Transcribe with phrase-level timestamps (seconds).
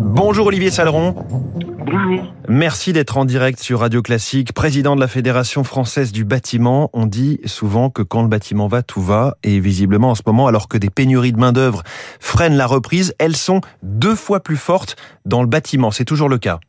[0.00, 1.12] Bonjour Olivier Saleron.
[1.12, 2.34] Bonjour.
[2.48, 6.90] Merci d'être en direct sur Radio Classique, président de la Fédération française du bâtiment.
[6.92, 9.36] On dit souvent que quand le bâtiment va, tout va.
[9.42, 11.82] Et visiblement en ce moment, alors que des pénuries de main-d'œuvre
[12.20, 15.90] freinent la reprise, elles sont deux fois plus fortes dans le bâtiment.
[15.90, 16.60] C'est toujours le cas.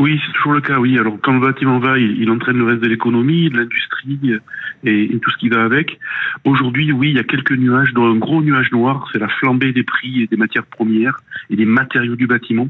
[0.00, 0.98] Oui, c'est toujours le cas, oui.
[0.98, 4.40] Alors, quand le bâtiment va, il, entraîne le reste de l'économie, de l'industrie euh,
[4.82, 6.00] et, tout ce qui va avec.
[6.44, 9.72] Aujourd'hui, oui, il y a quelques nuages, dont un gros nuage noir, c'est la flambée
[9.72, 12.68] des prix des matières premières et des matériaux du bâtiment.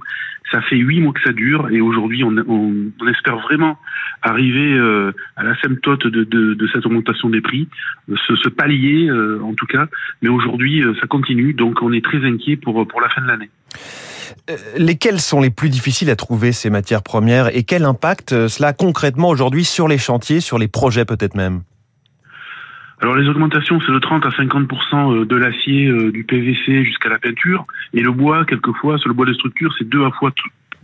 [0.52, 3.78] Ça fait huit mois que ça dure et aujourd'hui, on, on, espère vraiment
[4.20, 7.68] arriver euh, à l'asymptote de, de, de, cette augmentation des prix,
[8.26, 9.88] ce, ce palier euh, en tout cas.
[10.20, 13.50] Mais aujourd'hui, ça continue, donc on est très inquiet pour, pour la fin de l'année.
[14.50, 18.48] Euh, lesquelles sont les plus difficiles à trouver, ces matières premières, et quel impact euh,
[18.48, 21.62] cela a concrètement aujourd'hui sur les chantiers, sur les projets peut-être même?
[23.00, 27.18] Alors les augmentations, c'est de 30 à 50% euh, de l'acier, du PVC jusqu'à la
[27.18, 30.30] peinture, et le bois, quelquefois, sur le bois de structure, c'est deux à fois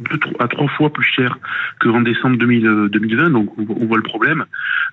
[0.00, 1.38] deux à trois fois plus cher
[1.80, 4.44] qu'en décembre 2020, donc on voit le problème.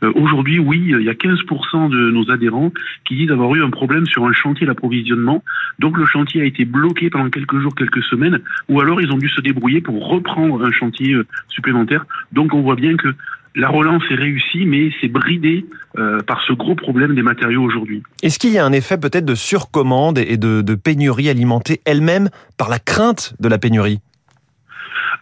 [0.04, 2.72] Euh, aujourd'hui, oui, il y a 15% de nos adhérents
[3.06, 5.44] qui disent avoir eu un problème sur un chantier d'approvisionnement.
[5.80, 9.18] Donc le chantier a été bloqué pendant quelques jours, quelques semaines, ou alors ils ont
[9.18, 12.06] dû se débrouiller pour reprendre un chantier euh, supplémentaire.
[12.32, 13.10] Donc on voit bien que
[13.56, 15.66] la relance est réussie, mais c'est bridé
[15.98, 18.04] euh, par ce gros problème des matériaux aujourd'hui.
[18.22, 22.70] Est-ce qu'il y a un effet peut-être de surcommande et de pénurie alimentée elle-même par
[22.70, 24.00] la crainte de la pénurie?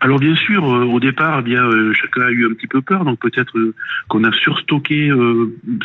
[0.01, 2.81] Alors bien sûr, euh, au départ, eh bien euh, chacun a eu un petit peu
[2.81, 3.73] peur, donc peut-être euh,
[4.07, 5.11] qu'on a surstocké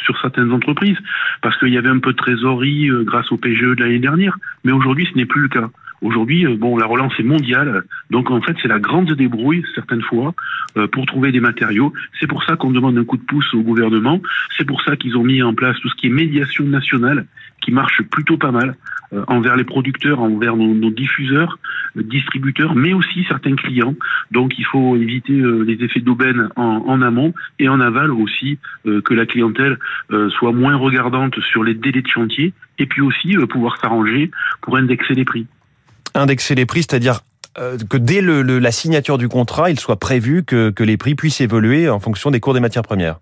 [0.05, 0.97] sur certaines entreprises
[1.42, 4.72] parce qu'il y avait un peu de trésorerie grâce au PGE de l'année dernière, mais
[4.72, 5.70] aujourd'hui ce n'est plus le cas.
[6.03, 10.34] Aujourd'hui, bon, la relance est mondiale, donc en fait, c'est la grande débrouille certaines fois
[10.92, 11.92] pour trouver des matériaux.
[12.19, 14.20] C'est pour ça qu'on demande un coup de pouce au gouvernement.
[14.56, 17.27] C'est pour ça qu'ils ont mis en place tout ce qui est médiation nationale,
[17.71, 18.75] qui marche plutôt pas mal.
[19.13, 21.59] Euh, envers les producteurs, envers nos, diffuseurs,
[21.97, 23.97] euh, distributeurs, mais aussi certains clients.
[24.31, 29.15] Donc il faut éviter euh, les effets d'aubaine en, amont et en aval aussi que
[29.15, 29.78] la clientèle
[30.31, 34.31] soit moins regardante sur les délais de chantier et puis aussi pouvoir s'arranger
[34.61, 35.47] pour indexer les prix.
[36.15, 37.21] Indexer les prix, c'est-à-dire
[37.56, 41.41] que dès le, la signature du contrat, il soit prévu que, que les prix puissent
[41.41, 43.19] évoluer en fonction des cours des matières premières.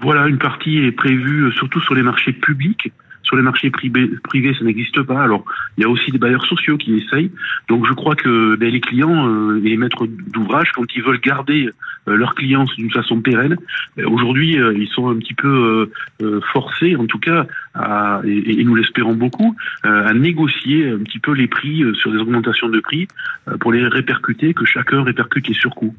[0.00, 2.92] Voilà, une partie est prévue surtout sur les marchés publics
[3.36, 5.22] les marchés privés, ça n'existe pas.
[5.22, 5.44] Alors,
[5.76, 7.30] il y a aussi des bailleurs sociaux qui essayent.
[7.68, 11.20] Donc, je crois que ben, les clients euh, et les maîtres d'ouvrage, quand ils veulent
[11.20, 11.70] garder
[12.08, 13.56] euh, leurs clients d'une façon pérenne,
[13.96, 15.90] ben, aujourd'hui, euh, ils sont un petit peu
[16.52, 17.46] forcés, en tout cas,
[18.24, 22.80] et, nous l'espérons beaucoup, à négocier un petit peu les prix sur des augmentations de
[22.80, 23.08] prix
[23.60, 25.94] pour les répercuter, que chacun répercute les surcoûts.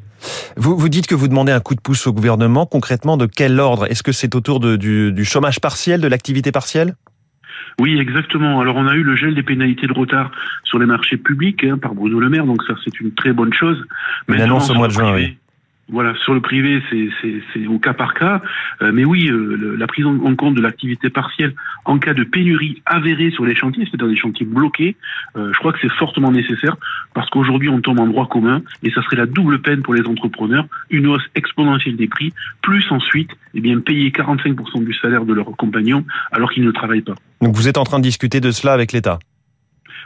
[0.57, 2.65] Vous, dites que vous demandez un coup de pouce au gouvernement.
[2.65, 3.85] Concrètement, de quel ordre?
[3.89, 6.95] Est-ce que c'est autour du chômage partiel, de l'activité partielle?
[7.79, 8.59] Oui, exactement.
[8.59, 10.31] Alors on a eu le gel des pénalités de retard
[10.63, 13.53] sur les marchés publics hein, par Bruno Le Maire, donc ça c'est une très bonne
[13.53, 13.83] chose.
[14.27, 15.37] Mais annonce au mois de juin, oui.
[15.87, 18.41] Voilà, sur le privé, c'est au cas par cas.
[18.81, 21.53] Euh, mais oui, euh, la prise en, compte de l'activité partielle
[21.85, 24.95] en cas de pénurie avérée sur les chantiers, c'est-à-dire des chantiers bloqués,
[25.37, 26.75] euh, je crois que c'est fortement nécessaire
[27.13, 30.05] parce qu'aujourd'hui, on tombe en droit commun et ça serait la double peine pour les
[30.07, 35.33] entrepreneurs, une hausse exponentielle des prix, plus ensuite, eh bien, payer 45% du salaire de
[35.33, 37.15] leurs compagnons alors qu'ils ne travaillent pas.
[37.41, 39.19] Donc vous êtes en train de discuter de cela avec l'État?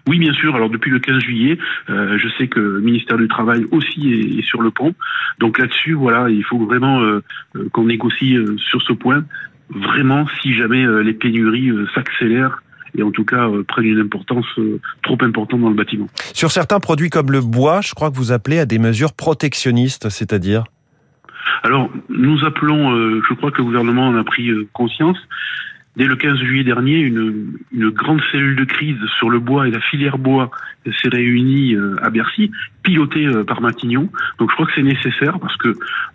[0.07, 0.55] Oui, bien sûr.
[0.55, 1.57] Alors depuis le 15 juillet,
[1.89, 4.93] euh, je sais que le ministère du Travail aussi est, sur le pont.
[5.39, 7.23] Donc là-dessus, voilà, il faut vraiment euh,
[7.55, 9.23] euh, qu'on négocie sur ce point.
[9.69, 12.63] Vraiment, si jamais les pénuries s'accélèrent
[12.97, 14.47] et en tout cas prennent une importance
[15.03, 16.07] trop importante dans le bâtiment.
[16.33, 20.09] Sur certains produits comme le bois, je crois que vous appelez à des mesures protectionnistes,
[20.09, 20.63] c'est-à-dire?
[21.61, 25.17] Alors, nous appelons, je crois que le gouvernement en a pris conscience,
[25.99, 29.71] Dès le 15 juillet dernier, une, une, grande cellule de crise sur le bois et
[29.71, 30.49] la filière bois
[30.85, 32.51] s'est réunie euh, à Bercy,
[32.83, 34.07] pilotée euh, par Matignon.
[34.39, 35.67] Donc je crois que c'est nécessaire parce que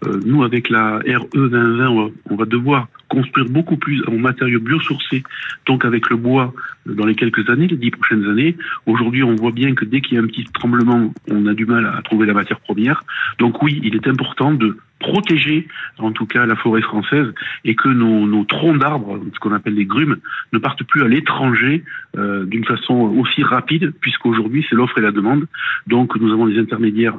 [0.07, 5.23] euh, nous, avec la RE 2020, on va devoir construire beaucoup plus en matériaux biosourcés,
[5.67, 6.55] donc avec le bois
[6.87, 8.57] dans les quelques années, les dix prochaines années.
[8.87, 11.67] Aujourd'hui, on voit bien que dès qu'il y a un petit tremblement, on a du
[11.67, 13.05] mal à trouver la matière première.
[13.39, 15.69] Donc oui, il est important de protéger
[15.99, 17.27] en tout cas la forêt française
[17.65, 20.17] et que nos, troncs d'arbres, ce qu'on appelle les grumes,
[20.53, 21.85] ne partent plus à l'étranger
[22.17, 25.47] euh, d'une façon aussi rapide, puisqu'aujourd'hui c'est l'offre et la demande.
[25.87, 27.17] Donc nous avons des intermédiaires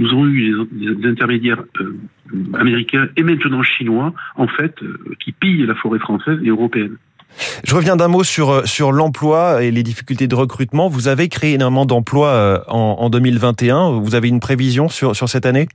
[0.00, 1.96] nous avons eu des, intermédiaires euh,
[2.54, 6.94] américains et maintenant chinois, en fait, euh, qui pillent la forêt française et européenne.
[7.64, 10.88] Je reviens d'un mot sur, sur l'emploi et les difficultés de recrutement.
[10.88, 13.98] Vous avez créé énormément d'emplois en, en 2021.
[13.98, 15.66] Vous avez une prévision sur, sur cette année?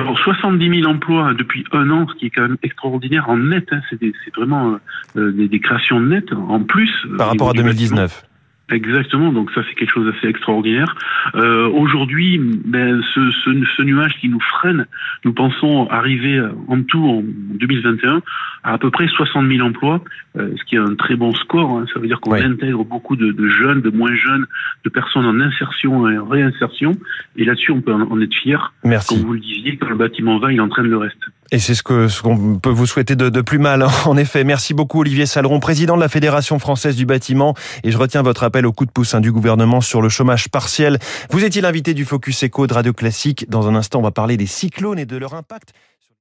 [0.00, 3.68] Alors 70 000 emplois depuis un an, ce qui est quand même extraordinaire en net.
[3.72, 4.78] Hein, c'est vraiment
[5.14, 6.90] des, des, créations nettes en plus.
[7.16, 8.24] Par rapport à 2019.
[8.70, 10.96] Exactement, donc ça c'est quelque chose d'assez extraordinaire.
[11.34, 14.86] Euh, Aujourd'hui, ben, ce, ce, ce, nuage qui nous freine,
[15.24, 18.22] nous pensons arriver en tout en 2021
[18.64, 20.02] à à peu près 60 000 emplois,
[20.36, 21.78] euh, ce qui est un très bon score.
[21.78, 21.86] Hein.
[21.94, 24.46] Ça veut dire qu'on intègre beaucoup de, de, jeunes, de moins jeunes,
[24.84, 26.92] de personnes en insertion et en réinsertion.
[27.36, 28.74] Et là-dessus, on peut en être fier.
[28.84, 29.14] Merci.
[29.14, 31.22] Comme vous le disiez, quand le bâtiment va, il entraîne le reste.
[31.52, 33.82] Et c'est ce que ce qu'on peut vous souhaiter de, de, plus mal.
[33.82, 33.90] Hein.
[34.06, 37.54] En effet, merci beaucoup Olivier Saleron, président de la Fédération française du bâtiment.
[37.84, 40.48] Et je retiens votre appel au coup de pouce hein, du gouvernement sur le chômage
[40.48, 40.98] partiel.
[41.30, 43.48] Vous étiez l'invité du Focus Echo de Radio Classique.
[43.48, 45.72] Dans un instant, on va parler des cyclones et de leur impact